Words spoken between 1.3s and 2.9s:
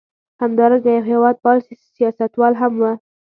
پال سیاستوال هم و.